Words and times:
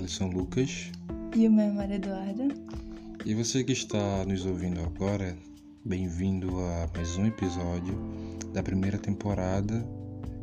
Alisson 0.00 0.28
Lucas. 0.28 0.90
E 1.36 1.46
o 1.46 1.52
meu 1.52 1.66
é 1.66 1.72
Maria 1.72 1.96
Eduarda. 1.96 2.48
E 3.26 3.34
você 3.34 3.62
que 3.62 3.72
está 3.72 4.24
nos 4.24 4.46
ouvindo 4.46 4.80
agora, 4.80 5.36
bem-vindo 5.84 6.48
a 6.58 6.88
mais 6.94 7.18
um 7.18 7.26
episódio 7.26 7.94
da 8.54 8.62
primeira 8.62 8.96
temporada 8.96 9.86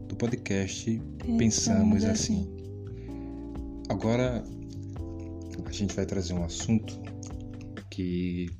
do 0.07 0.15
podcast 0.15 1.01
Pensamos, 1.18 1.38
Pensamos 1.39 2.04
assim. 2.04 2.41
assim. 2.41 3.83
Agora 3.89 4.43
a 5.65 5.71
gente 5.71 5.96
vai 5.96 6.05
trazer 6.05 6.36
um 6.36 6.43
assunto 6.43 7.01
que 7.89 8.51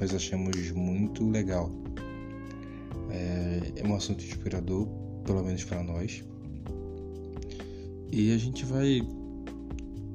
nós 0.00 0.12
achamos 0.12 0.72
muito 0.72 1.30
legal. 1.30 1.70
É, 3.08 3.72
é 3.76 3.86
um 3.86 3.94
assunto 3.94 4.24
inspirador, 4.24 4.88
pelo 5.24 5.44
menos 5.44 5.62
para 5.62 5.80
nós. 5.84 6.24
E 8.10 8.32
a 8.34 8.36
gente 8.36 8.64
vai 8.64 9.00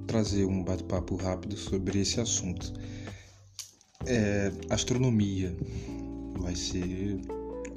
trazer 0.08 0.46
um 0.46 0.64
bate-papo 0.64 1.16
rápido 1.18 1.58
sobre 1.58 2.00
esse 2.00 2.20
assunto. 2.20 2.74
É, 4.06 4.52
astronomia 4.70 5.56
vai 6.40 6.56
ser 6.56 7.20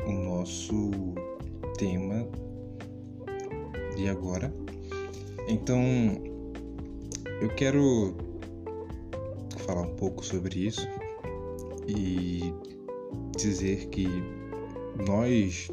o 0.06 0.12
nosso 0.12 0.90
tema 1.76 2.26
de 3.96 4.08
agora. 4.08 4.54
Então, 5.48 5.82
eu 7.40 7.48
quero 7.56 8.16
falar 9.58 9.82
um 9.82 9.96
pouco 9.96 10.24
sobre 10.24 10.66
isso 10.66 10.86
e 11.88 12.54
dizer 13.36 13.88
que 13.88 14.06
nós 15.06 15.68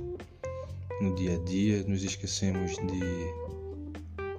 no 1.02 1.14
dia 1.14 1.36
a 1.36 1.44
dia 1.44 1.84
nos 1.84 2.04
esquecemos 2.04 2.72
de 2.72 3.48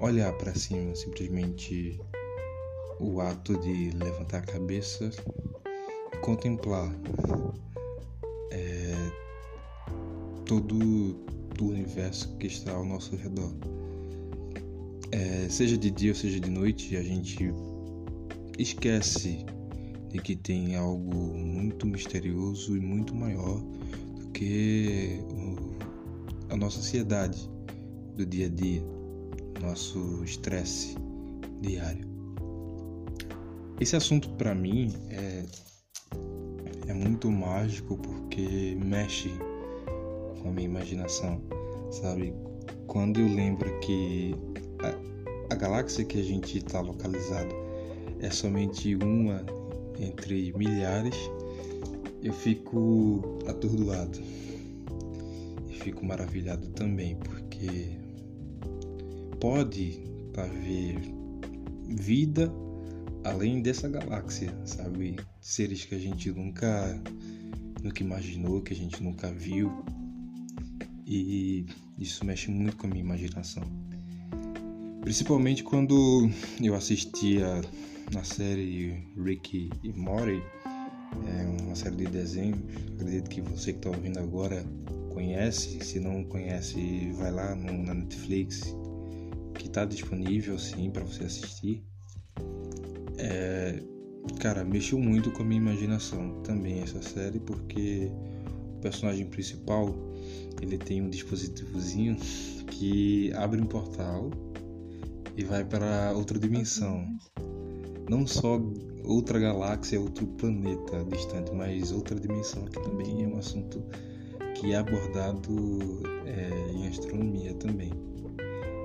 olhar 0.00 0.32
para 0.32 0.54
cima, 0.54 0.94
simplesmente 0.94 2.00
o 3.00 3.20
ato 3.20 3.58
de 3.58 3.90
levantar 3.90 4.38
a 4.38 4.42
cabeça 4.42 5.10
contemplar 6.22 6.92
é, 8.50 8.94
todo 10.44 10.74
o 11.60 11.64
universo 11.64 12.36
que 12.38 12.46
está 12.46 12.72
ao 12.72 12.84
nosso 12.84 13.16
redor. 13.16 13.52
É, 15.10 15.48
seja 15.48 15.76
de 15.76 15.90
dia 15.90 16.10
ou 16.10 16.16
seja 16.16 16.40
de 16.40 16.50
noite, 16.50 16.96
a 16.96 17.02
gente 17.02 17.52
esquece 18.58 19.44
de 20.10 20.18
que 20.18 20.34
tem 20.34 20.76
algo 20.76 21.34
muito 21.34 21.86
misterioso 21.86 22.76
e 22.76 22.80
muito 22.80 23.14
maior 23.14 23.60
do 24.16 24.28
que 24.30 25.20
a 26.50 26.56
nossa 26.56 26.78
ansiedade 26.78 27.48
do 28.16 28.26
dia 28.26 28.46
a 28.46 28.48
dia, 28.48 28.82
nosso 29.60 30.22
estresse 30.24 30.96
diário. 31.60 32.07
Esse 33.80 33.94
assunto 33.94 34.28
para 34.30 34.56
mim 34.56 34.92
é, 35.08 35.44
é 36.88 36.92
muito 36.92 37.30
mágico 37.30 37.96
porque 37.96 38.76
mexe 38.76 39.30
com 40.42 40.48
a 40.48 40.52
minha 40.52 40.66
imaginação, 40.66 41.40
sabe? 41.88 42.34
Quando 42.88 43.20
eu 43.20 43.26
lembro 43.28 43.78
que 43.78 44.34
a, 44.82 45.54
a 45.54 45.56
galáxia 45.56 46.04
que 46.04 46.18
a 46.18 46.24
gente 46.24 46.58
está 46.58 46.80
localizado 46.80 47.54
é 48.18 48.28
somente 48.30 48.96
uma 48.96 49.46
entre 50.00 50.52
milhares, 50.56 51.16
eu 52.20 52.32
fico 52.32 53.22
atordoado 53.46 54.18
e 55.68 55.74
fico 55.74 56.04
maravilhado 56.04 56.68
também, 56.70 57.14
porque 57.16 57.92
pode 59.38 60.02
haver 60.36 61.00
vida 61.88 62.52
além 63.28 63.60
dessa 63.62 63.88
galáxia, 63.88 64.54
sabe? 64.64 65.16
Seres 65.40 65.84
que 65.84 65.94
a 65.94 65.98
gente 65.98 66.30
nunca, 66.32 67.00
nunca 67.82 68.02
imaginou, 68.02 68.62
que 68.62 68.72
a 68.72 68.76
gente 68.76 69.02
nunca 69.02 69.30
viu. 69.30 69.84
E 71.06 71.66
isso 71.98 72.24
mexe 72.24 72.50
muito 72.50 72.76
com 72.76 72.86
a 72.86 72.90
minha 72.90 73.02
imaginação. 73.02 73.62
Principalmente 75.00 75.62
quando 75.62 76.30
eu 76.60 76.74
assistia 76.74 77.60
na 78.12 78.24
série 78.24 79.02
Ricky 79.16 79.70
e 79.82 79.92
Morty, 79.92 80.42
é 81.26 81.62
uma 81.62 81.74
série 81.74 81.96
de 81.96 82.06
desenhos. 82.06 82.58
Acredito 82.94 83.30
que 83.30 83.40
você 83.40 83.72
que 83.72 83.78
está 83.78 83.90
ouvindo 83.90 84.18
agora 84.18 84.64
conhece. 85.12 85.82
Se 85.84 85.98
não 85.98 86.24
conhece, 86.24 87.10
vai 87.16 87.30
lá 87.30 87.54
no, 87.54 87.82
na 87.84 87.94
Netflix, 87.94 88.74
que 89.54 89.66
está 89.66 89.84
disponível 89.84 90.58
sim 90.58 90.90
para 90.90 91.04
você 91.04 91.24
assistir. 91.24 91.82
É, 93.18 93.82
cara, 94.40 94.64
mexeu 94.64 94.98
muito 94.98 95.30
com 95.30 95.42
a 95.42 95.46
minha 95.46 95.60
imaginação 95.60 96.40
também 96.42 96.80
essa 96.80 97.02
série, 97.02 97.40
porque 97.40 98.10
o 98.76 98.80
personagem 98.80 99.26
principal 99.26 99.94
ele 100.62 100.78
tem 100.78 101.02
um 101.02 101.10
dispositivozinho 101.10 102.16
que 102.70 103.32
abre 103.34 103.60
um 103.60 103.66
portal 103.66 104.30
e 105.36 105.44
vai 105.44 105.64
para 105.64 106.12
outra 106.14 106.38
dimensão 106.38 107.06
não 108.08 108.26
só 108.26 108.60
outra 109.04 109.38
galáxia, 109.38 110.00
outro 110.00 110.26
planeta 110.26 111.04
distante, 111.04 111.52
mas 111.52 111.92
outra 111.92 112.18
dimensão, 112.18 112.64
que 112.64 112.82
também 112.82 113.24
é 113.24 113.28
um 113.28 113.38
assunto 113.38 113.82
que 114.54 114.72
é 114.72 114.76
abordado 114.76 115.52
é, 116.26 116.72
em 116.72 116.88
astronomia 116.88 117.54
também. 117.54 117.92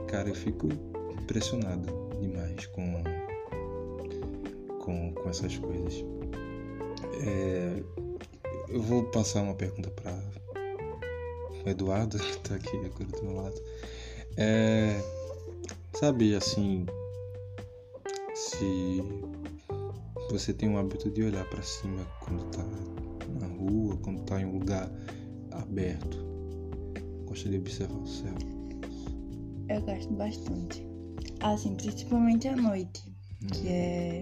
Cara, 0.08 0.30
eu 0.30 0.36
fico 0.36 0.68
impressionado 1.22 1.88
demais 2.20 2.66
com, 2.68 3.02
com, 4.84 5.14
com 5.14 5.30
essas 5.30 5.58
coisas. 5.58 6.04
É, 7.26 7.84
eu 8.68 8.82
vou 8.82 9.04
passar 9.06 9.42
uma 9.42 9.56
pergunta 9.56 9.90
para 9.92 10.12
o 11.66 11.70
Eduardo, 11.70 12.18
que 12.20 12.26
está 12.26 12.56
aqui 12.56 12.78
agora 12.78 13.06
do 13.06 13.24
meu 13.24 13.36
lado. 13.36 13.62
É, 14.36 15.02
sabe, 15.94 16.36
assim, 16.36 16.86
se 18.36 19.02
você 20.30 20.54
tem 20.54 20.70
o 20.70 20.78
hábito 20.78 21.10
de 21.10 21.24
olhar 21.24 21.48
para 21.50 21.62
cima 21.62 22.06
quando 22.20 22.46
está 22.46 22.64
na 23.40 23.48
rua, 23.48 23.98
quando 24.04 24.20
está 24.22 24.42
em 24.42 24.46
um 24.46 24.60
lugar 24.60 24.92
aberto, 25.52 26.18
gosta 27.26 27.48
de 27.48 27.58
observar 27.58 28.00
o 28.00 28.08
céu? 28.08 28.34
Eu 29.70 29.82
gosto 29.82 30.12
bastante. 30.14 30.86
Assim, 31.40 31.76
principalmente 31.76 32.48
à 32.48 32.56
noite, 32.56 33.02
hum. 33.44 33.48
que 33.48 33.68
é 33.68 34.22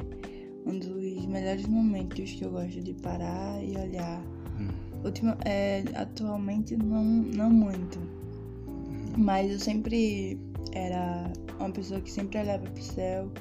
um 0.66 0.80
dos 0.80 1.26
melhores 1.26 1.66
momentos 1.66 2.32
que 2.32 2.44
eu 2.44 2.52
gosto 2.52 2.82
de 2.82 2.94
parar 2.94 3.64
e 3.64 3.76
olhar. 3.78 4.22
Hum. 4.60 4.70
Ultima, 5.04 5.38
é, 5.46 5.84
atualmente 5.96 6.76
não, 6.78 7.04
não 7.04 7.50
muito. 7.50 8.00
Hum. 8.00 9.14
Mas 9.18 9.52
eu 9.52 9.60
sempre 9.60 10.40
era 10.74 11.32
uma 11.60 11.72
pessoa 11.72 12.00
que 12.02 12.12
sempre 12.12 12.40
olhava 12.40 12.64
pro 12.64 12.84
céu 12.84 13.32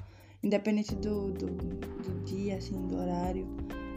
independente 0.43 0.95
do, 0.97 1.33
do, 1.33 1.47
do 1.47 2.25
dia, 2.25 2.57
assim, 2.57 2.87
do 2.87 2.97
horário. 2.97 3.47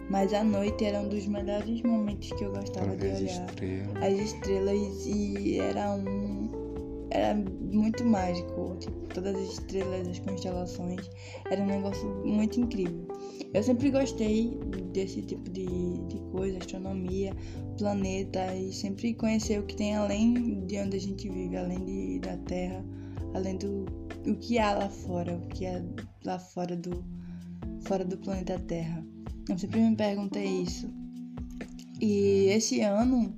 Mas 0.10 0.34
a 0.34 0.44
noite 0.44 0.84
era 0.84 1.00
um 1.00 1.08
dos 1.08 1.26
melhores 1.26 1.82
momentos 1.82 2.30
que 2.34 2.44
eu 2.44 2.52
gostava 2.52 2.96
de 2.96 3.06
olhar 3.06 3.22
estrela. 3.22 4.00
as 4.00 4.14
estrelas 4.14 5.06
e 5.06 5.60
era 5.60 5.92
um 5.94 6.43
era 7.14 7.36
muito 7.72 8.04
mágico, 8.04 8.76
tipo, 8.80 9.08
todas 9.14 9.36
as 9.36 9.54
estrelas, 9.54 10.08
as 10.08 10.20
constelações, 10.20 11.10
era 11.50 11.62
um 11.62 11.68
negócio 11.68 12.08
muito 12.26 12.60
incrível. 12.60 13.08
Eu 13.54 13.62
sempre 13.62 13.92
gostei 13.92 14.58
desse 14.94 15.22
tipo 15.22 15.48
de, 15.52 15.66
de 16.08 16.20
coisa, 16.32 16.58
astronomia, 16.58 17.36
planeta, 17.78 18.56
e 18.56 18.74
sempre 18.74 19.14
conhecer 19.14 19.60
o 19.60 19.64
que 19.64 19.76
tem 19.76 19.96
além 19.96 20.66
de 20.66 20.80
onde 20.80 20.98
a 20.98 21.00
gente 21.00 21.30
vive, 21.30 21.56
além 21.56 21.86
de, 21.86 22.20
da 22.20 22.36
Terra, 22.38 22.84
além 23.36 23.58
do 23.58 23.86
o 24.26 24.36
que 24.36 24.58
há 24.58 24.74
lá 24.74 24.90
fora, 24.90 25.36
o 25.36 25.48
que 25.50 25.66
é 25.66 25.84
lá 26.26 26.40
fora 26.40 26.76
do, 26.76 27.04
fora 27.82 28.04
do 28.04 28.18
planeta 28.18 28.58
Terra. 28.60 29.06
Eu 29.50 29.58
sempre 29.58 29.82
me 29.82 29.96
perguntei 29.96 30.64
isso. 30.64 30.90
E 32.02 32.48
esse 32.48 32.82
ano 32.82 33.36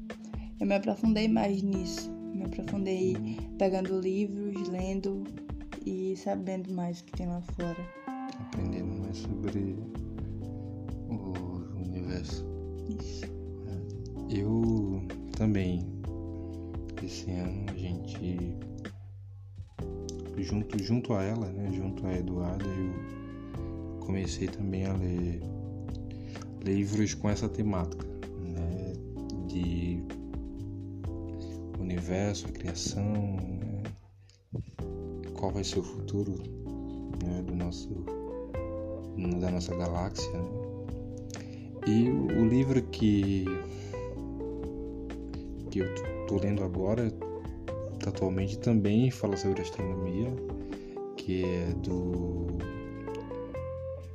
eu 0.60 0.68
me 0.68 0.75
aprofundei 0.75 1.28
mais 1.28 1.62
nisso. 1.62 2.12
Me 2.33 2.45
aprofundei 2.45 3.16
pegando 3.57 4.00
livros, 4.00 4.68
lendo 4.69 5.24
e 5.86 6.16
sabendo 6.18 6.74
mais 6.74 7.00
o 7.00 7.04
que 7.06 7.13
tem 7.13 7.28
lá 7.28 7.42
fora. 7.42 7.78
Aprendendo 8.40 9.02
mais 9.02 9.18
sobre 9.18 9.75
o 11.10 11.34
universo. 11.75 12.46
Isso. 13.00 13.25
É. 13.25 14.40
Eu 14.40 15.04
também. 15.38 15.86
Esse 17.04 17.30
ano 17.30 17.66
a 17.69 17.78
gente 17.78 18.57
junto, 20.42 20.84
junto 20.84 21.13
a 21.13 21.24
ela, 21.24 21.48
né, 21.48 21.72
junto 21.74 22.06
a 22.06 22.13
Eduarda, 22.13 22.66
eu 22.66 24.00
comecei 24.00 24.48
também 24.48 24.86
a 24.86 24.94
ler 24.94 25.42
livros 26.63 27.13
com 27.13 27.30
essa 27.30 27.48
temática, 27.48 28.06
né, 28.40 28.94
de 29.48 30.04
universo, 31.86 32.48
a 32.48 32.52
criação, 32.52 33.14
né, 33.14 33.84
qual 35.34 35.52
vai 35.52 35.64
ser 35.64 35.80
o 35.80 35.84
futuro 35.84 36.34
né, 37.24 37.42
do 37.44 37.56
nosso 37.56 38.06
da 39.40 39.50
nossa 39.50 39.74
galáxia. 39.76 40.32
Né? 40.34 40.66
E 41.88 42.10
o, 42.10 42.46
livro 42.46 42.82
que 42.84 43.46
que 45.70 45.80
eu 45.80 46.26
tô 46.28 46.38
lendo 46.38 46.64
agora 46.64 47.14
atualmente 48.06 48.58
também 48.60 49.12
fala 49.12 49.38
sobre 49.38 49.62
astronomia, 49.62 50.34
que 51.16 51.44
é 51.44 51.74
do 51.76 52.48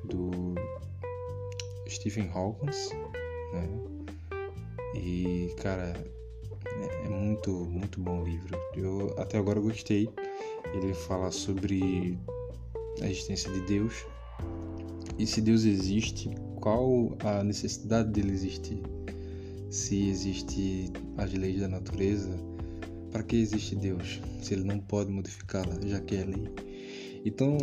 do 0.05 0.55
Stephen 1.89 2.29
Hawking, 2.35 2.67
né? 3.53 3.69
E 4.95 5.55
cara, 5.57 5.95
é 6.67 7.00
muito 7.31 7.53
muito 7.71 8.01
bom 8.01 8.25
livro. 8.25 8.59
Eu 8.75 9.15
até 9.17 9.39
agora 9.39 9.61
gostei. 9.61 10.09
Ele 10.75 10.93
fala 10.93 11.31
sobre 11.31 12.19
a 13.01 13.07
existência 13.07 13.51
de 13.53 13.61
Deus 13.63 14.05
e 15.19 15.27
se 15.27 15.41
Deus 15.41 15.65
existe, 15.65 16.31
qual 16.57 17.17
a 17.23 17.45
necessidade 17.45 18.11
dele 18.11 18.33
existir? 18.33 18.83
Se 19.71 20.09
existe 20.09 20.93
as 21.17 21.33
leis 21.33 21.61
da 21.61 21.69
natureza, 21.69 22.31
para 23.13 23.23
que 23.23 23.37
existe 23.37 23.77
Deus? 23.77 24.21
Se 24.41 24.55
ele 24.55 24.65
não 24.65 24.79
pode 24.79 25.11
modificá-la, 25.11 25.79
já 25.87 26.01
que 26.01 26.17
é 26.17 26.25
lei. 26.25 26.49
Então, 27.25 27.57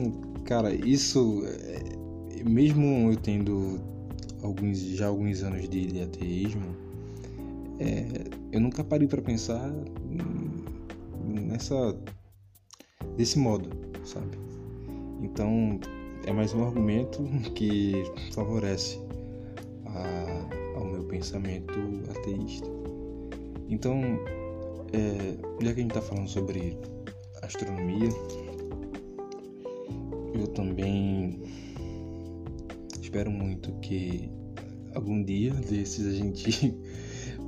cara, 0.45 0.73
isso, 0.73 1.43
é, 1.45 2.43
mesmo 2.47 3.11
eu 3.11 3.17
tendo 3.17 3.81
alguns, 4.41 4.79
já 4.79 5.07
alguns 5.07 5.43
anos 5.43 5.67
de 5.67 6.01
ateísmo, 6.01 6.87
é, 7.79 8.24
eu 8.51 8.59
nunca 8.59 8.83
parei 8.83 9.07
para 9.07 9.21
pensar 9.21 9.71
nessa 11.24 11.95
desse 13.15 13.38
modo, 13.39 13.69
sabe? 14.03 14.38
Então, 15.21 15.79
é 16.25 16.31
mais 16.31 16.53
um 16.53 16.63
argumento 16.63 17.24
que 17.56 18.03
favorece 18.33 19.00
a, 19.85 20.77
ao 20.77 20.85
meu 20.85 21.03
pensamento 21.06 21.74
ateísta. 22.09 22.68
Então, 23.69 24.01
é, 24.94 25.38
já 25.63 25.74
que 25.74 25.79
a 25.79 25.83
gente 25.83 25.91
está 25.97 26.01
falando 26.01 26.27
sobre 26.27 26.77
astronomia, 27.41 28.09
eu 30.33 30.47
também 30.47 31.41
espero 33.01 33.31
muito 33.31 33.71
que 33.79 34.29
algum 34.94 35.24
dia 35.24 35.53
desses 35.53 36.06
a 36.06 36.12
gente 36.12 36.77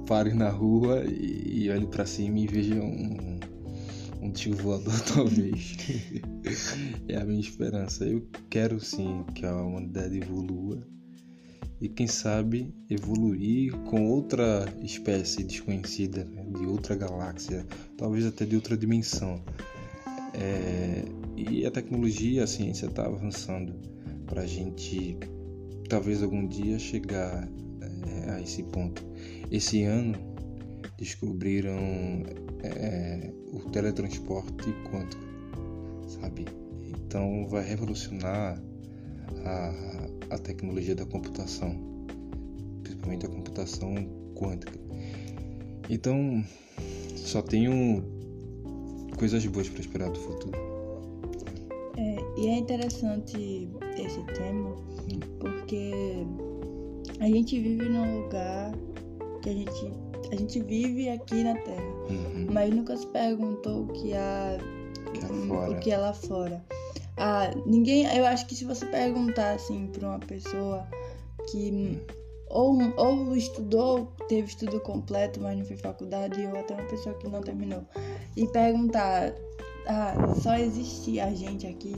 pare 0.10 0.34
na 0.34 0.50
rua 0.50 1.06
e, 1.06 1.66
e 1.66 1.70
olhe 1.70 1.86
para 1.86 2.04
cima 2.04 2.40
e 2.40 2.48
veja 2.48 2.82
um, 2.82 3.40
um 4.24 4.32
tio 4.32 4.56
voador, 4.56 5.00
talvez. 5.14 5.78
é 7.08 7.16
a 7.16 7.24
minha 7.24 7.40
esperança. 7.40 8.06
Eu 8.06 8.28
quero 8.50 8.80
sim 8.80 9.24
que 9.36 9.46
a 9.46 9.56
humanidade 9.56 10.18
evolua 10.18 10.80
e 11.80 11.88
quem 11.88 12.08
sabe 12.08 12.74
evoluir 12.90 13.72
com 13.84 14.08
outra 14.08 14.66
espécie 14.82 15.44
desconhecida, 15.44 16.26
né? 16.26 16.44
de 16.58 16.66
outra 16.66 16.96
galáxia, 16.96 17.64
talvez 17.96 18.26
até 18.26 18.46
de 18.46 18.56
outra 18.56 18.76
dimensão. 18.76 19.40
É... 20.34 21.06
e 21.38 21.68
a 21.68 21.72
tecnologia, 21.72 22.46
a 22.46 22.48
ciência 22.48 22.88
está 22.88 23.06
avançando 23.06 23.76
para 24.26 24.42
a 24.42 24.48
gente 24.48 25.20
talvez 25.88 26.24
algum 26.24 26.48
dia 26.48 26.80
chegar 26.80 27.48
é, 28.08 28.32
a 28.32 28.42
esse 28.42 28.64
ponto. 28.64 29.06
Esse 29.52 29.84
ano 29.84 30.14
descobriram 30.98 31.80
é, 32.62 33.32
o 33.52 33.60
teletransporte 33.72 34.72
quântico, 34.92 35.24
sabe? 36.08 36.46
Então 36.88 37.48
vai 37.48 37.64
revolucionar 37.64 38.62
a, 39.46 40.36
a 40.36 40.38
tecnologia 40.38 40.94
da 40.94 41.06
computação, 41.06 41.76
principalmente 42.84 43.26
a 43.26 43.30
computação 43.30 43.96
quântica. 44.36 44.80
Então 45.90 46.44
só 47.16 47.42
tenho 47.42 48.04
coisas 49.18 49.46
boas 49.48 49.68
para 49.70 49.82
esperar 49.82 50.10
do 50.12 50.20
futuro. 50.20 50.58
É, 51.98 52.42
e 52.42 52.48
é 52.48 52.58
interessante 52.58 53.68
esse 53.98 54.24
tema 54.34 54.70
hum. 54.70 55.20
porque 55.40 55.92
a 57.20 57.26
gente 57.26 57.60
vive 57.60 57.90
num 57.90 58.22
lugar 58.24 58.72
que 59.42 59.50
a 59.50 59.54
gente 59.54 59.94
a 60.32 60.36
gente 60.36 60.60
vive 60.60 61.10
aqui 61.10 61.44
na 61.44 61.56
Terra, 61.56 61.84
uhum. 62.10 62.48
mas 62.52 62.74
nunca 62.74 62.96
se 62.96 63.08
perguntou 63.08 63.84
o 63.84 63.88
que 63.88 64.14
há 64.14 64.58
que 65.14 65.26
é 65.26 65.70
o 65.70 65.80
que 65.80 65.92
é 65.92 65.98
lá 65.98 66.14
fora. 66.14 66.64
Ah, 67.18 67.52
ninguém, 67.66 68.06
eu 68.16 68.26
acho 68.26 68.46
que 68.48 68.56
se 68.56 68.64
você 68.64 68.86
perguntar 68.86 69.52
assim 69.52 69.88
para 69.88 70.08
uma 70.08 70.20
pessoa 70.20 70.88
que 71.52 72.00
ou, 72.50 72.78
ou 72.98 73.36
estudou, 73.36 74.12
teve 74.28 74.48
estudo 74.48 74.80
completo, 74.80 75.40
mas 75.40 75.58
não 75.58 75.66
fez 75.66 75.82
faculdade, 75.82 76.46
ou 76.46 76.58
até 76.58 76.74
uma 76.74 76.84
pessoa 76.86 77.16
que 77.16 77.28
não 77.28 77.42
terminou, 77.42 77.84
e 78.36 78.48
perguntar, 78.48 79.34
ah, 79.86 80.34
só 80.42 80.56
existe 80.56 81.20
a 81.20 81.32
gente 81.34 81.68
aqui, 81.68 81.96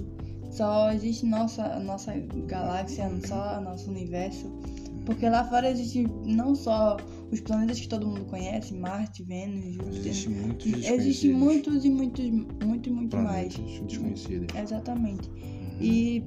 só 0.51 0.91
existe 0.91 1.25
nossa 1.25 1.79
nossa 1.79 2.13
galáxia, 2.47 3.09
só 3.25 3.61
nosso 3.61 3.89
universo, 3.89 4.51
porque 5.05 5.27
lá 5.27 5.43
fora 5.45 5.69
existe 5.69 6.03
não 6.25 6.53
só 6.55 6.97
os 7.31 7.39
planetas 7.41 7.79
que 7.79 7.87
todo 7.87 8.07
mundo 8.07 8.25
conhece, 8.25 8.73
Marte, 8.73 9.23
Vênus, 9.23 9.73
Júpiter. 9.73 9.97
Existe 10.07 10.29
muitos 10.29 10.85
Existem 10.85 11.33
muitos 11.33 11.85
e 11.85 11.89
muitos, 11.89 12.29
muito 12.65 12.89
e 12.89 12.91
muito 12.91 13.09
planetas 13.09 13.57
mais. 13.57 13.79
desconhecidos. 13.81 14.55
Exatamente. 14.55 15.29
Uhum. 15.29 15.77
E 15.81 16.23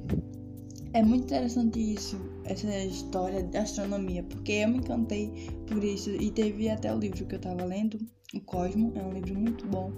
é 0.92 1.02
muito 1.02 1.24
interessante 1.24 1.78
isso, 1.94 2.18
essa 2.44 2.66
história 2.84 3.42
da 3.42 3.62
astronomia, 3.62 4.22
porque 4.22 4.52
eu 4.52 4.68
me 4.68 4.78
encantei 4.78 5.50
por 5.66 5.82
isso. 5.82 6.10
E 6.10 6.30
teve 6.30 6.68
até 6.68 6.92
o 6.94 6.98
livro 6.98 7.26
que 7.26 7.34
eu 7.34 7.40
tava 7.40 7.64
lendo, 7.64 7.98
O 8.34 8.40
Cosmo, 8.40 8.92
é 8.96 9.02
um 9.02 9.12
livro 9.12 9.34
muito 9.34 9.66
bom, 9.66 9.92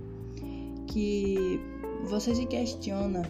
que 0.89 1.61
você 2.09 2.35
se 2.35 2.47
questiona. 2.47 3.23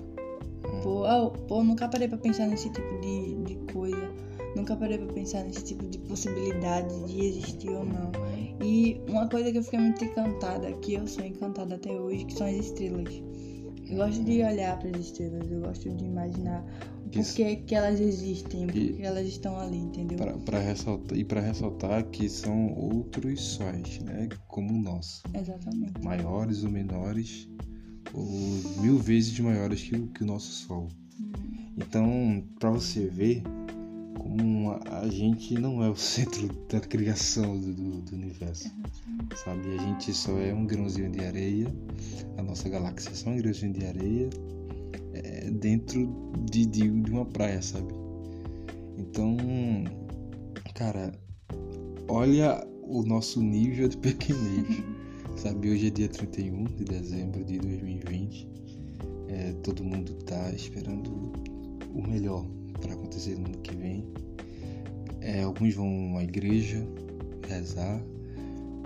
Uhum. 0.64 0.80
Pô, 0.80 1.04
oh, 1.08 1.30
pô, 1.30 1.62
nunca 1.62 1.88
parei 1.88 2.08
pra 2.08 2.18
pensar 2.18 2.46
nesse 2.46 2.70
tipo 2.70 3.00
de, 3.00 3.34
de 3.44 3.72
coisa 3.72 4.26
Nunca 4.56 4.74
parei 4.74 4.96
pra 4.96 5.12
pensar 5.12 5.44
nesse 5.44 5.62
tipo 5.64 5.86
de 5.86 5.98
possibilidade 5.98 6.88
de 7.04 7.26
existir 7.26 7.68
ou 7.68 7.84
não. 7.84 8.10
E 8.64 8.98
uma 9.06 9.28
coisa 9.28 9.52
que 9.52 9.58
eu 9.58 9.62
fiquei 9.62 9.78
muito 9.78 10.02
encantada, 10.02 10.72
que 10.78 10.94
eu 10.94 11.06
sou 11.06 11.26
encantada 11.26 11.74
até 11.74 11.92
hoje, 11.92 12.24
que 12.24 12.32
são 12.32 12.46
as 12.46 12.54
estrelas. 12.54 13.22
Eu 13.86 13.96
gosto 13.96 14.24
de 14.24 14.42
olhar 14.42 14.78
para 14.78 14.88
as 14.88 14.96
estrelas, 14.96 15.50
eu 15.50 15.60
gosto 15.60 15.90
de 15.90 16.04
imaginar 16.06 16.64
por 17.12 17.34
que, 17.34 17.56
que 17.56 17.74
elas 17.74 18.00
existem, 18.00 18.66
por 18.66 18.72
que 18.72 19.02
elas 19.02 19.28
estão 19.28 19.58
ali, 19.58 19.76
entendeu? 19.76 20.18
Pra, 20.46 20.58
ressaltar, 20.58 21.18
e 21.18 21.24
para 21.24 21.40
ressaltar 21.42 22.04
que 22.06 22.26
são 22.26 22.72
outros 22.74 23.40
sóis, 23.42 24.00
né? 24.00 24.26
Como 24.48 24.72
o 24.72 24.78
nosso. 24.78 25.22
Exatamente. 25.34 26.02
Maiores 26.02 26.64
ou 26.64 26.70
menores, 26.70 27.46
ou 28.14 28.24
mil 28.80 28.96
vezes 28.96 29.38
maiores 29.38 29.82
que 29.82 29.96
o, 29.96 30.06
que 30.08 30.22
o 30.24 30.26
nosso 30.26 30.50
Sol. 30.50 30.88
Hum. 31.20 31.32
Então, 31.76 32.42
para 32.58 32.70
você 32.70 33.06
ver, 33.06 33.42
como 34.26 34.76
a 34.90 35.08
gente 35.08 35.54
não 35.54 35.82
é 35.82 35.88
o 35.88 35.94
centro 35.96 36.48
da 36.68 36.80
criação 36.80 37.58
do, 37.58 37.72
do, 37.72 38.00
do, 38.02 38.16
universo, 38.16 38.70
sabe? 39.36 39.74
A 39.74 39.78
gente 39.78 40.12
só 40.12 40.36
é 40.38 40.52
um 40.52 40.66
grãozinho 40.66 41.10
de 41.10 41.24
areia, 41.24 41.66
a 42.36 42.42
nossa 42.42 42.68
galáxia 42.68 43.10
é 43.10 43.14
só 43.14 43.30
um 43.30 43.36
grãozinho 43.36 43.72
de 43.72 43.86
areia 43.86 44.28
é, 45.14 45.50
dentro 45.50 46.12
de, 46.50 46.66
de, 46.66 46.88
de 46.88 47.10
uma 47.10 47.24
praia, 47.24 47.62
sabe? 47.62 47.94
Então, 48.98 49.36
cara, 50.74 51.12
olha 52.08 52.66
o 52.82 53.02
nosso 53.02 53.40
nível 53.40 53.88
de 53.88 53.96
pequenez, 53.96 54.82
sabe? 55.38 55.70
Hoje 55.70 55.86
é 55.86 55.90
dia 55.90 56.08
31 56.08 56.64
de 56.64 56.84
dezembro 56.84 57.44
de 57.44 57.58
2020, 57.58 58.48
é, 59.28 59.52
todo 59.62 59.84
mundo 59.84 60.14
tá 60.24 60.50
esperando 60.50 61.32
o 61.94 62.02
melhor 62.02 62.44
para 62.80 62.94
acontecer 62.94 63.36
no 63.36 63.46
ano 63.46 63.58
que 63.58 63.74
vem. 63.74 64.04
É, 65.20 65.42
alguns 65.42 65.74
vão 65.74 66.16
à 66.18 66.22
igreja 66.22 66.86
rezar, 67.48 68.00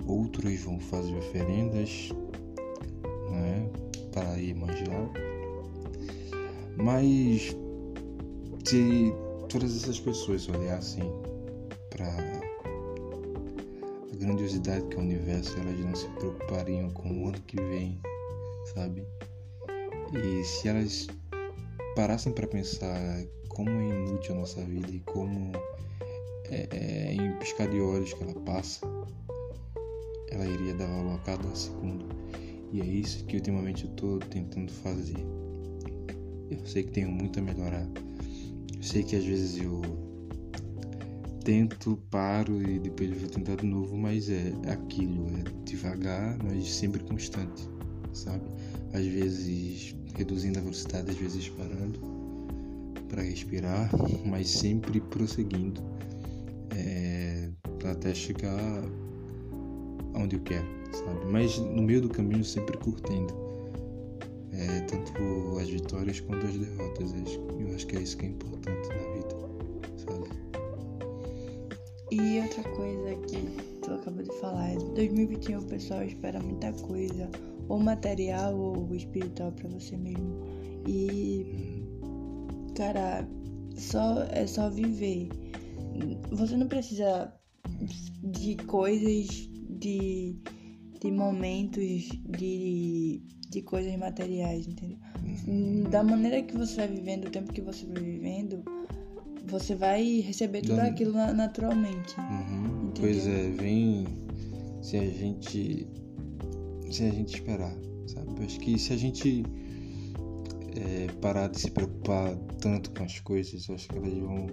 outros 0.05 0.61
vão 0.61 0.79
fazer 0.79 1.15
oferendas 1.15 2.09
né, 3.31 3.69
para 4.11 4.39
ir 4.39 4.55
manjar. 4.55 5.11
Mas 6.77 7.55
se 8.65 9.13
todas 9.49 9.75
essas 9.75 9.99
pessoas 9.99 10.47
olhassem 10.49 11.03
para 11.89 12.07
a 12.07 12.41
grandiosidade 14.15 14.85
que 14.87 14.95
é 14.95 14.99
o 14.99 15.01
universo, 15.01 15.59
elas 15.59 15.79
não 15.79 15.95
se 15.95 16.07
preocupariam 16.09 16.89
com 16.91 17.23
o 17.23 17.27
ano 17.27 17.41
que 17.41 17.57
vem, 17.57 17.99
sabe? 18.73 19.03
E 20.13 20.43
se 20.43 20.67
elas 20.67 21.07
parassem 21.95 22.31
para 22.31 22.47
pensar 22.47 23.25
como 23.53 23.69
é 23.69 23.87
inútil 23.89 24.35
a 24.35 24.39
nossa 24.39 24.61
vida 24.61 24.89
e 24.91 24.99
como 25.01 25.51
é, 26.49 26.67
é, 26.71 27.13
em 27.13 27.37
piscar 27.37 27.67
de 27.69 27.79
olhos 27.79 28.13
que 28.13 28.23
ela 28.23 28.33
passa, 28.41 28.85
ela 30.29 30.45
iria 30.45 30.73
dar 30.73 30.87
valor 30.87 31.15
a 31.15 31.19
cada 31.19 31.55
segundo. 31.55 32.05
E 32.71 32.81
é 32.81 32.85
isso 32.85 33.25
que 33.25 33.35
ultimamente 33.35 33.85
eu 33.85 33.91
estou 33.91 34.19
tentando 34.19 34.71
fazer. 34.71 35.17
Eu 36.49 36.65
sei 36.65 36.83
que 36.83 36.91
tenho 36.91 37.11
muito 37.11 37.39
a 37.39 37.41
melhorar. 37.41 37.87
Eu 38.75 38.83
sei 38.83 39.03
que 39.03 39.15
às 39.15 39.25
vezes 39.25 39.61
eu 39.61 39.81
tento, 41.43 41.97
paro 42.09 42.61
e 42.61 42.79
depois 42.79 43.09
vou 43.19 43.29
tentar 43.29 43.55
de 43.55 43.65
novo, 43.65 43.97
mas 43.97 44.29
é 44.29 44.53
aquilo, 44.67 45.27
é 45.37 45.43
devagar, 45.65 46.37
mas 46.43 46.69
sempre 46.71 47.03
constante, 47.03 47.67
sabe? 48.13 48.45
Às 48.93 49.05
vezes 49.05 49.95
reduzindo 50.15 50.59
a 50.59 50.61
velocidade, 50.61 51.09
às 51.09 51.17
vezes 51.17 51.49
parando 51.49 52.10
para 53.11 53.21
respirar, 53.21 53.89
mas 54.25 54.49
sempre 54.49 55.01
prosseguindo 55.01 55.81
é, 56.73 57.49
até 57.91 58.15
chegar 58.15 58.83
onde 60.15 60.37
eu 60.37 60.41
quero, 60.43 60.65
sabe? 60.93 61.25
Mas 61.29 61.57
no 61.57 61.81
meio 61.81 62.01
do 62.01 62.09
caminho 62.09 62.43
sempre 62.43 62.77
curtindo, 62.77 63.33
é, 64.53 64.79
tanto 64.81 65.57
as 65.59 65.69
vitórias 65.69 66.21
quanto 66.21 66.45
as 66.45 66.57
derrotas. 66.57 67.13
Eu 67.59 67.75
acho 67.75 67.85
que 67.87 67.97
é 67.97 68.01
isso 68.01 68.17
que 68.17 68.25
é 68.25 68.29
importante 68.29 68.87
na 68.87 69.13
vida, 69.13 69.35
sabe? 69.97 70.29
E 72.11 72.39
outra 72.39 72.63
coisa 72.63 73.15
que 73.27 73.77
tu 73.81 73.91
acabou 73.91 74.23
de 74.23 74.39
falar, 74.39 74.75
2021 74.95 75.59
o 75.59 75.63
pessoal 75.63 76.03
espera 76.03 76.39
muita 76.39 76.71
coisa, 76.73 77.29
ou 77.67 77.79
material 77.79 78.57
ou 78.57 78.95
espiritual 78.95 79.51
para 79.51 79.69
você 79.69 79.97
mesmo. 79.97 80.41
E 80.87 81.80
cara, 82.75 83.27
só 83.75 84.23
é 84.31 84.45
só 84.47 84.69
viver. 84.69 85.29
Você 86.31 86.55
não 86.55 86.67
precisa 86.67 87.33
de 88.23 88.55
coisas, 88.67 89.49
de, 89.69 90.35
de 90.99 91.11
momentos, 91.11 92.09
de, 92.37 93.21
de 93.49 93.61
coisas 93.61 93.95
materiais, 93.97 94.67
entendeu? 94.67 94.97
Da 95.89 96.03
maneira 96.03 96.41
que 96.41 96.55
você 96.55 96.75
vai 96.75 96.87
vivendo, 96.87 97.27
o 97.27 97.29
tempo 97.29 97.51
que 97.51 97.61
você 97.61 97.85
vai 97.85 98.03
vivendo, 98.03 98.63
você 99.47 99.75
vai 99.75 100.21
receber 100.21 100.61
tudo 100.61 100.79
aquilo 100.79 101.13
naturalmente. 101.13 102.15
Uhum. 102.19 102.91
Pois 102.99 103.27
é, 103.27 103.49
vem 103.51 104.05
se 104.81 104.97
a 104.97 105.07
gente 105.09 105.87
se 106.89 107.05
a 107.05 107.09
gente 107.09 107.35
esperar, 107.35 107.73
sabe? 108.07 108.27
Eu 108.37 108.45
acho 108.45 108.59
que 108.59 108.77
se 108.77 108.93
a 108.93 108.97
gente 108.97 109.43
é, 110.75 111.07
parar 111.21 111.47
de 111.47 111.59
se 111.59 111.71
preocupar 111.71 112.35
tanto 112.59 112.91
com 112.91 113.03
as 113.03 113.19
coisas, 113.19 113.67
eu 113.67 113.75
acho 113.75 113.87
que 113.89 113.97
elas 113.97 114.13
vão. 114.13 114.47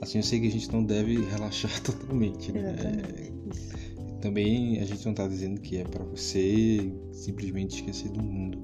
Assim, 0.00 0.18
eu 0.18 0.24
sei 0.24 0.40
que 0.40 0.48
a 0.48 0.50
gente 0.50 0.70
não 0.72 0.84
deve 0.84 1.16
relaxar 1.30 1.80
totalmente, 1.82 2.52
né? 2.52 2.76
É, 2.78 4.20
também 4.20 4.80
a 4.80 4.84
gente 4.84 5.04
não 5.04 5.12
está 5.12 5.26
dizendo 5.26 5.60
que 5.60 5.78
é 5.78 5.84
para 5.84 6.04
você 6.04 6.92
simplesmente 7.12 7.76
esquecer 7.76 8.10
do 8.10 8.22
mundo, 8.22 8.58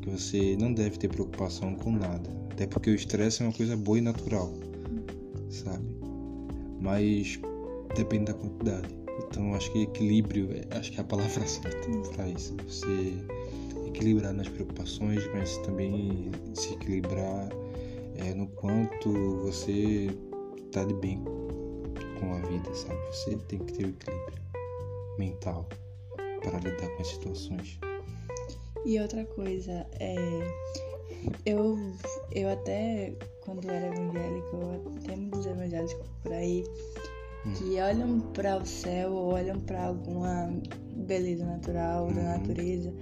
que 0.00 0.10
você 0.10 0.56
não 0.58 0.72
deve 0.72 0.98
ter 0.98 1.08
preocupação 1.08 1.74
com 1.76 1.92
nada, 1.92 2.30
até 2.50 2.66
porque 2.66 2.90
o 2.90 2.94
estresse 2.94 3.42
é 3.42 3.46
uma 3.46 3.52
coisa 3.52 3.76
boa 3.76 3.98
e 3.98 4.00
natural, 4.00 4.52
sabe? 5.50 5.84
Mas 6.80 7.38
depende 7.94 8.26
da 8.26 8.34
quantidade. 8.34 8.88
Então 9.28 9.54
acho 9.54 9.72
que 9.72 9.82
equilíbrio, 9.82 10.50
é, 10.52 10.76
acho 10.76 10.92
que 10.92 10.98
é 10.98 11.00
a 11.00 11.04
palavra 11.04 11.44
certa 11.46 11.88
para 12.14 12.28
isso. 12.28 12.54
Você 12.66 13.14
equilibrar 13.96 14.34
nas 14.34 14.48
preocupações, 14.48 15.26
mas 15.32 15.56
também 15.58 16.30
se 16.54 16.74
equilibrar 16.74 17.48
é, 18.16 18.34
no 18.34 18.46
quanto 18.48 19.38
você 19.38 20.08
está 20.66 20.84
de 20.84 20.94
bem 20.94 21.24
com 22.20 22.34
a 22.34 22.40
vida, 22.40 22.74
sabe? 22.74 22.98
Você 23.10 23.36
tem 23.48 23.58
que 23.58 23.72
ter 23.72 23.86
o 23.86 23.88
equilíbrio 23.88 24.38
mental 25.18 25.66
para 26.42 26.58
lidar 26.58 26.88
com 26.90 27.02
as 27.02 27.08
situações. 27.08 27.80
E 28.84 29.00
outra 29.00 29.24
coisa, 29.24 29.86
é, 29.98 30.14
eu, 31.46 31.78
eu 32.32 32.50
até, 32.50 33.14
quando 33.40 33.68
era 33.68 33.86
evangélico, 33.86 35.00
tem 35.06 35.16
muitos 35.16 35.46
evangélicos 35.46 36.06
por 36.22 36.32
aí 36.32 36.64
hum. 37.46 37.52
que 37.54 37.80
olham 37.80 38.20
para 38.34 38.58
o 38.58 38.66
céu 38.66 39.12
ou 39.12 39.32
olham 39.32 39.58
para 39.60 39.86
alguma 39.86 40.52
beleza 40.94 41.46
natural, 41.46 42.08
da 42.12 42.20
uhum. 42.20 42.38
natureza 42.38 42.92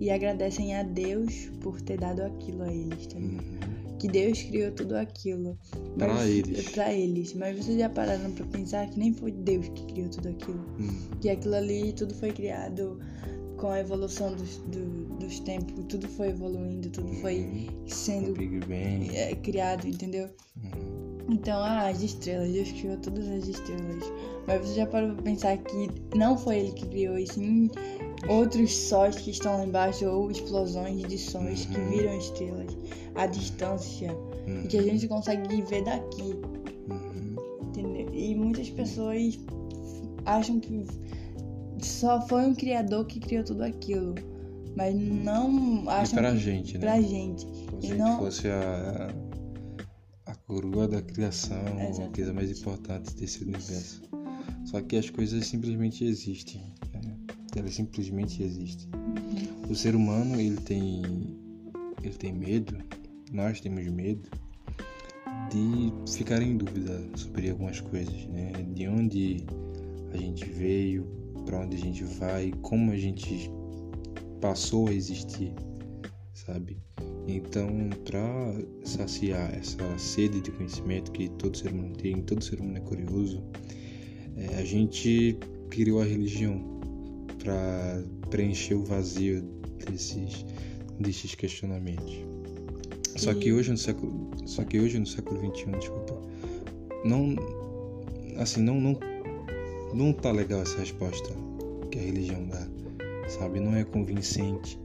e 0.00 0.10
agradecem 0.10 0.74
a 0.74 0.82
Deus 0.82 1.50
por 1.60 1.80
ter 1.80 1.98
dado 1.98 2.22
aquilo 2.22 2.62
a 2.62 2.72
eles, 2.72 3.06
tá 3.06 3.16
uhum. 3.18 3.38
Que 3.98 4.08
Deus 4.08 4.42
criou 4.42 4.70
tudo 4.72 4.96
aquilo. 4.96 5.58
Para 5.96 6.26
eles. 6.26 6.68
Para 6.70 6.92
eles. 6.92 7.32
Mas 7.32 7.56
vocês 7.56 7.78
já 7.78 7.88
pararam 7.88 8.32
para 8.32 8.44
pensar 8.46 8.90
que 8.90 8.98
nem 8.98 9.14
foi 9.14 9.30
Deus 9.30 9.66
que 9.68 9.86
criou 9.86 10.10
tudo 10.10 10.28
aquilo? 10.28 10.60
Uhum. 10.78 11.18
Que 11.22 11.30
aquilo 11.30 11.54
ali 11.54 11.92
tudo 11.94 12.14
foi 12.14 12.30
criado 12.30 12.98
com 13.56 13.68
a 13.68 13.80
evolução 13.80 14.34
dos, 14.34 14.58
do, 14.58 15.16
dos 15.18 15.40
tempos, 15.40 15.84
tudo 15.88 16.06
foi 16.08 16.28
evoluindo, 16.28 16.90
tudo 16.90 17.08
foi 17.14 17.40
uhum. 17.40 17.88
sendo 17.88 18.34
é, 19.14 19.34
criado, 19.36 19.86
entendeu? 19.86 20.28
Uhum. 20.62 21.13
Então, 21.28 21.58
ah, 21.58 21.88
as 21.88 22.02
estrelas, 22.02 22.52
Deus 22.52 22.72
criou 22.72 22.96
todas 22.98 23.26
as 23.28 23.48
estrelas. 23.48 24.04
Mas 24.46 24.60
você 24.60 24.74
já 24.74 24.86
parou 24.86 25.14
pra 25.14 25.22
pensar 25.22 25.56
que 25.56 25.88
não 26.16 26.36
foi 26.36 26.58
ele 26.58 26.72
que 26.72 26.86
criou, 26.86 27.18
e 27.18 27.26
sim 27.26 27.70
outros 28.28 28.74
sóis 28.74 29.16
que 29.16 29.30
estão 29.30 29.56
lá 29.56 29.64
embaixo 29.64 30.06
ou 30.06 30.30
explosões 30.30 31.02
de 31.02 31.18
sóis 31.18 31.66
que 31.66 31.78
uhum. 31.78 31.90
viram 31.90 32.18
estrelas 32.18 32.76
à 33.14 33.26
distância 33.26 34.12
uhum. 34.46 34.62
e 34.64 34.68
que 34.68 34.78
a 34.78 34.82
gente 34.82 35.08
consegue 35.08 35.62
ver 35.62 35.84
daqui. 35.84 36.34
Uhum. 36.90 37.36
Entendeu? 37.68 38.08
E 38.12 38.34
muitas 38.34 38.70
pessoas 38.70 39.38
acham 40.26 40.60
que 40.60 40.84
só 41.78 42.20
foi 42.26 42.46
um 42.46 42.54
criador 42.54 43.06
que 43.06 43.20
criou 43.20 43.44
tudo 43.44 43.62
aquilo. 43.62 44.14
Mas 44.76 44.94
não 44.94 45.88
acham. 45.88 46.18
E 46.18 46.22
pra 46.22 46.32
que, 46.32 46.38
gente, 46.38 46.74
né? 46.74 46.80
Pra 46.80 47.00
gente. 47.00 47.46
Como 47.70 47.82
se 47.82 47.94
não... 47.94 48.18
fosse 48.18 48.48
a 48.48 49.14
coroa 50.46 50.88
da 50.88 51.02
criação, 51.02 51.58
Exatamente. 51.58 52.02
a 52.02 52.08
coisa 52.08 52.32
mais 52.32 52.58
importante 52.58 53.14
desse 53.14 53.42
universo. 53.42 54.02
Só 54.64 54.80
que 54.80 54.96
as 54.96 55.10
coisas 55.10 55.46
simplesmente 55.46 56.04
existem 56.04 56.74
ela 57.58 57.70
simplesmente 57.70 58.42
existe. 58.42 58.88
O 59.68 59.74
ser 59.74 59.94
humano 59.94 60.40
ele 60.40 60.56
tem 60.56 61.02
ele 62.02 62.14
tem 62.14 62.32
medo, 62.32 62.76
nós 63.32 63.60
temos 63.60 63.86
medo 63.86 64.28
de 65.50 66.12
ficar 66.12 66.42
em 66.42 66.56
dúvida 66.56 67.00
sobre 67.16 67.50
algumas 67.50 67.80
coisas, 67.80 68.26
né? 68.26 68.52
De 68.74 68.86
onde 68.88 69.46
a 70.12 70.16
gente 70.16 70.44
veio, 70.44 71.06
para 71.46 71.60
onde 71.60 71.76
a 71.76 71.80
gente 71.80 72.04
vai, 72.04 72.52
como 72.60 72.92
a 72.92 72.96
gente 72.96 73.50
passou 74.40 74.88
a 74.88 74.92
existir, 74.92 75.54
sabe? 76.34 76.76
Então, 77.26 77.90
para 78.04 78.54
saciar 78.84 79.54
essa 79.54 79.98
sede 79.98 80.40
de 80.40 80.50
conhecimento 80.50 81.10
que 81.10 81.28
todo 81.30 81.56
ser 81.56 81.72
humano 81.72 81.94
tem, 81.96 82.22
todo 82.22 82.44
ser 82.44 82.60
humano 82.60 82.76
é 82.76 82.80
curioso, 82.80 83.42
é, 84.36 84.56
a 84.56 84.64
gente 84.64 85.38
criou 85.70 86.02
a 86.02 86.04
religião 86.04 86.62
para 87.42 88.04
preencher 88.30 88.74
o 88.74 88.84
vazio 88.84 89.42
desses, 89.86 90.44
desses 91.00 91.34
questionamentos. 91.34 92.14
Só 93.16 93.32
que 93.32 93.52
hoje 93.52 93.70
no 93.70 93.78
século, 93.78 94.30
só 94.44 94.64
que 94.64 94.78
hoje 94.78 94.98
no 94.98 95.06
século 95.06 95.40
21, 95.40 95.78
desculpa, 95.78 96.20
não, 97.04 97.36
assim 98.36 98.60
não 98.60 98.80
não 98.80 98.98
não 99.94 100.12
tá 100.12 100.32
legal 100.32 100.60
essa 100.62 100.78
resposta 100.78 101.30
que 101.90 101.98
a 101.98 102.02
religião 102.02 102.44
dá, 102.48 102.66
sabe? 103.28 103.60
Não 103.60 103.76
é 103.76 103.84
convincente. 103.84 104.78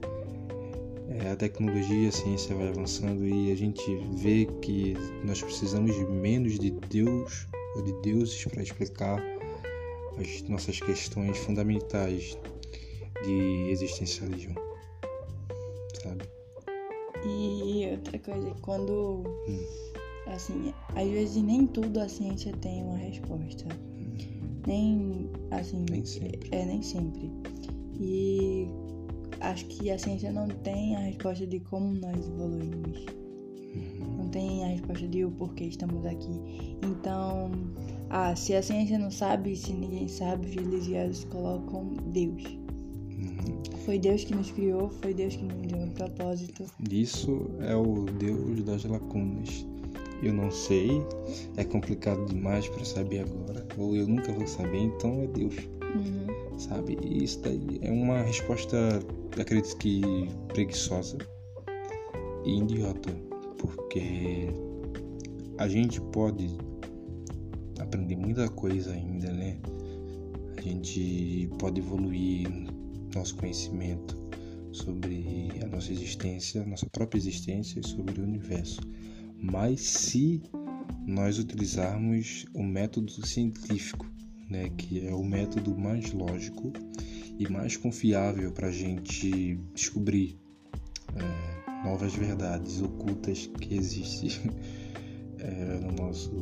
É, 1.22 1.32
a 1.32 1.36
tecnologia, 1.36 2.08
a 2.08 2.12
ciência 2.12 2.56
vai 2.56 2.68
avançando 2.68 3.26
e 3.26 3.52
a 3.52 3.54
gente 3.54 3.82
vê 4.16 4.46
que 4.62 4.94
nós 5.22 5.42
precisamos 5.42 5.94
de 5.94 6.04
menos 6.06 6.58
de 6.58 6.70
Deus 6.70 7.46
ou 7.76 7.82
de 7.82 7.92
deuses 8.00 8.42
para 8.46 8.62
explicar 8.62 9.22
as 10.18 10.42
nossas 10.48 10.80
questões 10.80 11.36
fundamentais 11.38 12.38
de 13.22 13.70
existencialismo, 13.70 14.54
sabe? 16.02 16.24
E 17.26 17.86
outra 17.90 18.18
coisa, 18.18 18.54
quando 18.62 19.24
hum. 19.46 19.66
assim, 20.26 20.72
às 20.94 21.08
vezes 21.08 21.42
nem 21.42 21.66
tudo 21.66 22.00
a 22.00 22.08
ciência 22.08 22.50
tem 22.62 22.82
uma 22.82 22.96
resposta. 22.96 23.66
Hum. 23.94 24.16
Nem 24.66 25.30
assim, 25.50 25.84
nem 25.90 26.02
sempre. 26.02 26.48
é 26.50 26.64
nem 26.64 26.82
sempre. 26.82 27.30
E 28.00 28.68
acho 29.40 29.66
que 29.66 29.90
a 29.90 29.98
ciência 29.98 30.32
não 30.32 30.48
tem 30.48 30.96
a 30.96 31.00
resposta 31.00 31.46
de 31.46 31.60
como 31.60 31.94
nós 31.94 32.16
evoluímos. 32.26 33.06
Uhum. 33.74 34.16
Não 34.18 34.28
tem 34.28 34.64
a 34.64 34.68
resposta 34.68 35.06
de 35.06 35.24
o 35.24 35.30
porquê 35.30 35.64
estamos 35.64 36.04
aqui. 36.06 36.76
Então, 36.82 37.50
ah, 38.10 38.34
se 38.34 38.54
a 38.54 38.62
ciência 38.62 38.98
não 38.98 39.10
sabe, 39.10 39.56
se 39.56 39.72
ninguém 39.72 40.08
sabe, 40.08 40.46
os 40.46 40.54
religiosos 40.54 41.24
colocam 41.24 41.94
Deus. 42.12 42.44
Uhum. 42.44 43.78
Foi 43.84 43.98
Deus 43.98 44.24
que 44.24 44.34
nos 44.34 44.50
criou, 44.50 44.90
foi 44.90 45.14
Deus 45.14 45.36
que 45.36 45.44
nos 45.44 45.66
deu 45.66 45.78
um 45.78 45.90
propósito. 45.90 46.64
Isso 46.90 47.50
é 47.60 47.74
o 47.74 48.04
Deus 48.18 48.62
das 48.64 48.84
lacunas. 48.84 49.66
Eu 50.22 50.34
não 50.34 50.50
sei, 50.50 51.02
é 51.56 51.64
complicado 51.64 52.26
demais 52.26 52.68
para 52.68 52.84
saber 52.84 53.20
agora, 53.20 53.66
ou 53.78 53.96
eu 53.96 54.06
nunca 54.06 54.30
vou 54.32 54.46
saber, 54.46 54.78
então 54.78 55.22
é 55.22 55.26
Deus. 55.26 55.56
Uhum. 55.94 56.58
Sabe? 56.58 56.98
E 57.02 57.24
isso 57.24 57.40
daí 57.40 57.78
é 57.82 57.90
uma 57.90 58.22
resposta, 58.22 58.76
acredito 59.40 59.76
que 59.78 60.02
preguiçosa 60.48 61.18
e 62.44 62.58
idiota 62.58 63.30
porque 63.60 64.48
a 65.58 65.68
gente 65.68 66.00
pode 66.00 66.48
aprender 67.78 68.16
muita 68.16 68.48
coisa 68.48 68.92
ainda, 68.92 69.30
né? 69.32 69.58
A 70.56 70.60
gente 70.60 71.48
pode 71.58 71.80
evoluir 71.80 72.48
nosso 73.14 73.36
conhecimento 73.36 74.16
sobre 74.72 75.50
a 75.62 75.66
nossa 75.66 75.92
existência, 75.92 76.64
nossa 76.64 76.86
própria 76.90 77.18
existência 77.18 77.80
e 77.80 77.86
sobre 77.86 78.20
o 78.20 78.24
universo. 78.24 78.80
Mas 79.38 79.80
se 79.80 80.42
nós 81.06 81.38
utilizarmos 81.38 82.46
o 82.54 82.62
método 82.62 83.10
científico, 83.26 84.06
né, 84.50 84.68
que 84.76 85.06
é 85.06 85.14
o 85.14 85.24
método 85.24 85.76
mais 85.78 86.12
lógico 86.12 86.72
e 87.38 87.48
mais 87.48 87.76
confiável 87.76 88.50
para 88.52 88.66
a 88.66 88.72
gente 88.72 89.56
descobrir 89.72 90.38
é, 91.16 91.88
novas 91.88 92.14
verdades 92.14 92.82
ocultas 92.82 93.46
que 93.60 93.76
existem 93.76 94.50
é, 95.38 95.78
no 95.80 95.92
nosso 95.92 96.32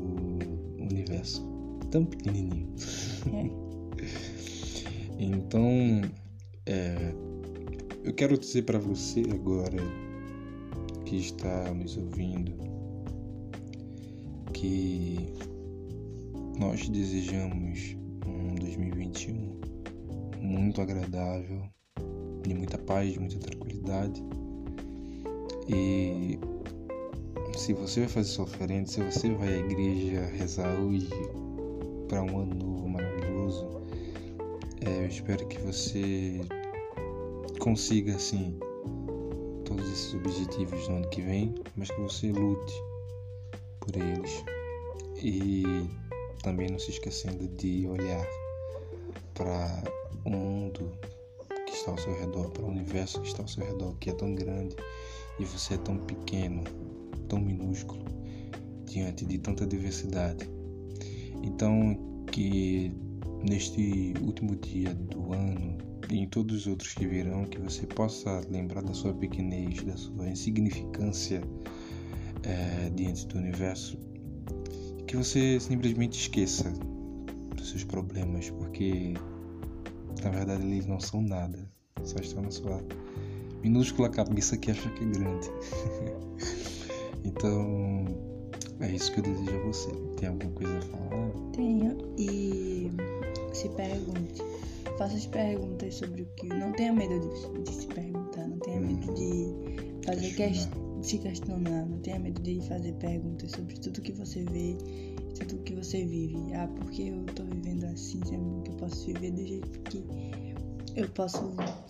universo 0.78 1.46
tão 1.90 2.04
pequenininho. 2.04 2.74
É. 3.32 3.50
então, 5.22 6.02
é, 6.66 7.14
eu 8.04 8.14
quero 8.14 8.38
dizer 8.38 8.62
para 8.62 8.78
você 8.78 9.22
agora 9.30 9.76
que 11.04 11.16
está 11.16 11.72
nos 11.74 11.96
ouvindo 11.96 12.52
que 14.52 15.28
nós 16.58 16.88
desejamos 16.88 17.97
2021 18.76 19.78
muito 20.40 20.80
agradável, 20.80 21.62
de 22.42 22.54
muita 22.54 22.78
paz, 22.78 23.12
de 23.12 23.18
muita 23.18 23.38
tranquilidade. 23.38 24.22
E 25.68 26.38
se 27.56 27.72
você 27.72 28.00
vai 28.00 28.08
fazer 28.08 28.28
sua 28.28 28.44
oferenda, 28.44 28.86
se 28.86 29.02
você 29.02 29.30
vai 29.34 29.48
à 29.48 29.58
igreja 29.58 30.24
rezar 30.26 30.72
hoje 30.80 31.10
para 32.08 32.22
um 32.22 32.40
ano 32.40 32.54
novo 32.54 32.88
maravilhoso, 32.88 33.68
é, 34.80 35.04
eu 35.04 35.08
espero 35.08 35.46
que 35.46 35.58
você 35.60 36.40
consiga 37.58 38.14
assim 38.14 38.58
todos 39.64 39.86
esses 39.90 40.14
objetivos 40.14 40.88
no 40.88 40.96
ano 40.96 41.08
que 41.08 41.20
vem, 41.20 41.54
mas 41.76 41.90
que 41.90 42.00
você 42.00 42.32
lute 42.32 42.82
por 43.80 43.96
eles 43.96 44.44
e 45.22 45.64
também 46.42 46.70
não 46.70 46.78
se 46.78 46.90
esquecendo 46.90 47.48
de 47.48 47.86
olhar 47.88 48.24
para 49.38 49.84
o 50.24 50.30
mundo 50.30 50.90
que 51.64 51.72
está 51.72 51.92
ao 51.92 51.98
seu 51.98 52.12
redor, 52.18 52.50
para 52.50 52.64
o 52.64 52.68
universo 52.68 53.20
que 53.20 53.28
está 53.28 53.42
ao 53.42 53.48
seu 53.48 53.64
redor, 53.64 53.94
que 54.00 54.10
é 54.10 54.12
tão 54.12 54.34
grande 54.34 54.74
e 55.38 55.44
você 55.44 55.74
é 55.74 55.78
tão 55.78 55.96
pequeno, 55.96 56.64
tão 57.28 57.38
minúsculo 57.38 58.04
diante 58.84 59.24
de 59.24 59.38
tanta 59.38 59.64
diversidade. 59.64 60.50
Então, 61.44 61.96
que 62.32 62.92
neste 63.48 64.12
último 64.20 64.56
dia 64.56 64.92
do 64.92 65.32
ano 65.32 65.78
e 66.10 66.18
em 66.18 66.26
todos 66.26 66.56
os 66.56 66.66
outros 66.66 66.94
que 66.94 67.06
virão, 67.06 67.44
que 67.44 67.60
você 67.60 67.86
possa 67.86 68.40
lembrar 68.50 68.82
da 68.82 68.92
sua 68.92 69.14
pequenez, 69.14 69.84
da 69.84 69.96
sua 69.96 70.28
insignificância 70.28 71.40
é, 72.42 72.90
diante 72.90 73.26
do 73.28 73.38
universo, 73.38 73.96
que 75.06 75.16
você 75.16 75.60
simplesmente 75.60 76.18
esqueça 76.18 76.72
seus 77.70 77.84
problemas, 77.84 78.50
porque 78.50 79.14
na 80.22 80.30
verdade 80.30 80.62
eles 80.62 80.86
não 80.86 81.00
são 81.00 81.22
nada, 81.22 81.58
só 82.02 82.16
estão 82.20 82.42
na 82.42 82.50
sua 82.50 82.82
minúscula 83.62 84.08
cabeça 84.08 84.56
que 84.56 84.70
acha 84.70 84.88
que 84.90 85.04
é 85.04 85.06
grande. 85.06 85.50
então, 87.24 88.04
é 88.80 88.90
isso 88.90 89.12
que 89.12 89.20
eu 89.20 89.24
desejo 89.24 89.56
a 89.56 89.66
você. 89.66 89.90
Tem 90.16 90.28
alguma 90.28 90.52
coisa 90.52 90.78
a 90.78 90.82
falar? 90.82 91.30
Tenho. 91.52 91.96
E 92.16 92.90
se 93.52 93.68
pergunte. 93.70 94.42
Faça 94.96 95.16
as 95.16 95.26
perguntas 95.26 95.94
sobre 95.94 96.22
o 96.22 96.26
que. 96.36 96.46
Não 96.46 96.72
tenha 96.72 96.92
medo 96.92 97.20
de, 97.20 97.62
de 97.62 97.72
se 97.72 97.86
perguntar. 97.86 98.46
Não 98.46 98.58
tenha 98.58 98.80
medo 98.80 99.14
de 99.14 100.04
fazer 100.04 100.34
questionar. 100.34 101.00
Que, 101.00 101.06
se 101.06 101.18
questionar. 101.18 101.86
Não 101.86 101.98
tenha 101.98 102.18
medo 102.18 102.40
de 102.40 102.60
fazer 102.68 102.92
perguntas 102.94 103.50
sobre 103.50 103.74
tudo 103.78 104.00
que 104.00 104.12
você 104.12 104.44
vê, 104.44 104.76
tudo 105.46 105.62
que 105.62 105.74
você 105.74 106.04
vive. 106.04 106.52
Ah, 106.54 106.68
porque 106.68 107.02
eu 107.02 107.24
tô 107.26 107.44
vivendo 107.44 107.84
assim, 107.84 108.20
sendo 108.24 108.62
que 108.62 108.70
eu 108.70 108.76
posso 108.76 109.06
viver 109.06 109.32
do 109.32 109.46
jeito 109.46 109.80
que 109.82 110.04
eu 110.96 111.08
posso. 111.10 111.38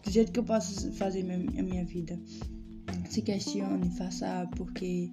Do 0.02 0.10
jeito 0.10 0.32
que 0.32 0.40
eu 0.40 0.44
posso 0.44 0.92
fazer 0.92 1.20
a 1.20 1.62
minha 1.62 1.84
vida. 1.84 2.18
Se 3.08 3.22
questione, 3.22 3.90
faça 3.96 4.48
porque 4.56 5.10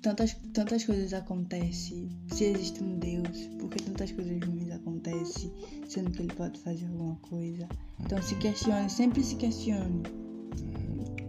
tantas, 0.00 0.34
tantas 0.52 0.84
coisas 0.84 1.12
acontecem, 1.14 2.08
se 2.28 2.44
existe 2.44 2.82
um 2.82 2.98
Deus, 2.98 3.48
porque 3.58 3.82
tantas 3.82 4.10
coisas 4.12 4.40
ruins 4.42 4.70
acontecem, 4.70 5.52
sendo 5.88 6.10
que 6.10 6.22
ele 6.22 6.34
pode 6.34 6.58
fazer 6.60 6.86
alguma 6.86 7.16
coisa. 7.16 7.68
Então 8.00 8.20
se 8.22 8.34
questione, 8.36 8.90
sempre 8.90 9.22
se 9.22 9.36
questione 9.36 10.02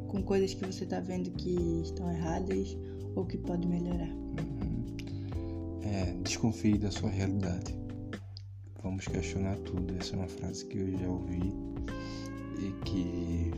com 0.07 0.21
coisas 0.23 0.53
que 0.53 0.65
você 0.65 0.83
está 0.83 0.99
vendo 0.99 1.31
que 1.31 1.81
estão 1.81 2.11
erradas 2.11 2.77
ou 3.15 3.25
que 3.25 3.37
pode 3.37 3.67
melhorar. 3.67 4.22
É, 5.85 6.13
desconfie 6.23 6.77
da 6.77 6.89
sua 6.89 7.09
realidade. 7.09 7.75
Vamos 8.81 9.07
questionar 9.07 9.57
tudo. 9.59 9.95
Essa 9.99 10.15
é 10.15 10.19
uma 10.19 10.27
frase 10.27 10.65
que 10.65 10.77
eu 10.77 10.97
já 10.97 11.07
ouvi 11.07 11.53
e 12.59 12.71
que 12.85 13.51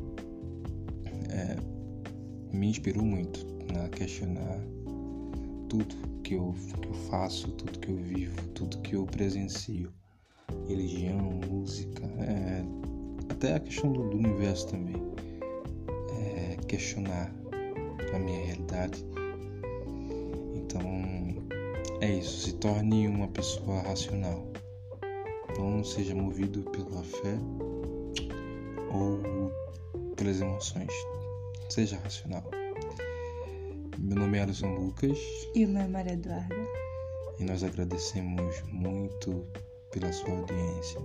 é, 1.29 1.57
me 2.55 2.67
inspirou 2.67 3.03
muito 3.03 3.45
a 3.83 3.89
questionar 3.89 4.59
tudo 5.69 5.95
que 6.23 6.35
eu, 6.35 6.55
que 6.81 6.87
eu 6.87 6.93
faço, 7.09 7.51
tudo 7.51 7.79
que 7.79 7.89
eu 7.89 7.97
vivo, 7.97 8.41
tudo 8.49 8.79
que 8.79 8.95
eu 8.95 9.05
presencio. 9.05 9.91
Religião, 10.67 11.39
música, 11.49 12.05
é, 12.19 12.63
até 13.29 13.55
a 13.55 13.59
questão 13.59 13.91
do, 13.91 14.09
do 14.09 14.17
universo 14.17 14.67
também. 14.67 14.95
É, 16.19 16.57
questionar 16.67 17.31
a 18.13 18.19
minha 18.19 18.45
realidade. 18.45 19.05
É 22.05 22.19
isso. 22.19 22.41
Se 22.41 22.53
torne 22.57 23.07
uma 23.07 23.27
pessoa 23.29 23.81
racional. 23.81 24.45
Não 25.57 25.83
seja 25.83 26.13
movido 26.13 26.61
pela 26.69 27.03
fé 27.03 27.35
ou 28.93 29.51
pelas 30.15 30.39
emoções. 30.39 30.93
Seja 31.67 31.97
racional. 31.97 32.43
Meu 33.97 34.17
nome 34.19 34.37
é 34.37 34.43
Alisson 34.43 34.75
Lucas. 34.75 35.17
E 35.55 35.65
o 35.65 35.69
meu 35.69 35.81
é 35.81 35.87
Maria 35.87 36.13
Eduarda. 36.13 36.55
E 37.39 37.43
nós 37.43 37.63
agradecemos 37.63 38.61
muito 38.71 39.43
pela 39.89 40.13
sua 40.13 40.29
audiência. 40.29 41.01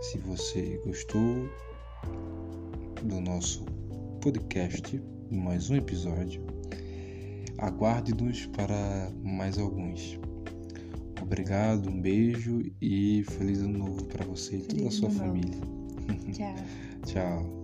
Se 0.00 0.16
você 0.16 0.80
gostou 0.86 1.46
do 3.02 3.20
nosso 3.20 3.66
podcast, 4.22 4.98
mais 5.30 5.68
um 5.68 5.76
episódio, 5.76 6.42
aguarde-nos 7.66 8.46
para 8.46 9.10
mais 9.22 9.58
alguns. 9.58 10.18
Obrigado, 11.20 11.88
um 11.88 12.00
beijo 12.00 12.62
e 12.80 13.24
feliz 13.24 13.60
ano 13.60 13.78
novo 13.78 14.04
para 14.06 14.24
você 14.24 14.56
e 14.56 14.62
toda 14.62 14.88
a 14.88 14.90
sua 14.90 15.10
família. 15.10 15.58
Tchau. 16.32 16.54
Tchau. 17.06 17.63